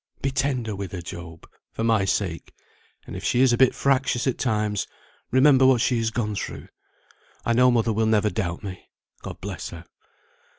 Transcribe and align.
Be 0.23 0.31
tender 0.31 0.75
with 0.75 0.93
her, 0.93 1.01
Job, 1.03 1.47
for 1.71 1.83
my 1.83 2.05
sake; 2.05 2.55
and 3.05 3.15
if 3.15 3.23
she 3.23 3.41
is 3.41 3.53
a 3.53 3.55
bit 3.59 3.75
fractious 3.75 4.25
at 4.25 4.39
times, 4.39 4.87
remember 5.29 5.63
what 5.63 5.79
she 5.79 5.99
has 5.99 6.09
gone 6.09 6.33
through. 6.33 6.69
I 7.45 7.53
know 7.53 7.69
mother 7.69 7.93
will 7.93 8.07
never 8.07 8.31
doubt 8.31 8.63
me, 8.63 8.89
God 9.21 9.39
bless 9.41 9.69
her. 9.69 9.85